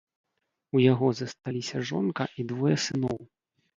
[0.77, 3.17] У яго засталіся жонка і двое сыноў.